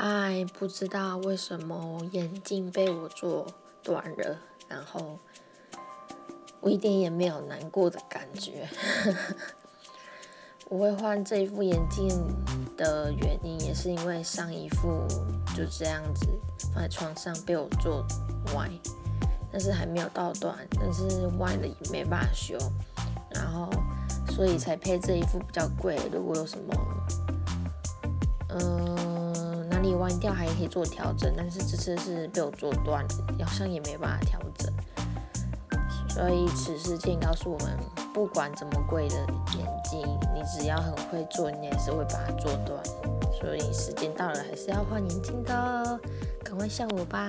[0.00, 3.44] 嗨，不知道为什么眼镜被我做
[3.82, 5.18] 断了，然后
[6.60, 8.68] 我一点也没有难过的感觉。
[10.68, 12.06] 我会换这一副眼镜
[12.76, 15.04] 的原因，也是因为上一副
[15.56, 16.28] 就这样子
[16.72, 18.06] 放在床上被我做
[18.54, 18.70] 歪，
[19.50, 22.56] 但是还没有到断，但是歪了也没办法修，
[23.34, 23.68] 然后
[24.28, 25.98] 所以才配这一副比较贵。
[26.12, 26.74] 如果有什么，
[28.50, 28.97] 嗯，
[29.78, 33.06] 哪里弯掉还可以做调整，但是这次是被我做断，
[33.44, 34.74] 好像也没办法调整。
[36.08, 37.78] 所以此事件告诉我们，
[38.12, 39.14] 不管怎么贵的
[39.56, 40.00] 眼镜，
[40.34, 42.82] 你只要很会做，你也是会把它做断。
[43.40, 46.00] 所以时间到了，还是要换眼镜的，
[46.42, 47.22] 赶快像我吧。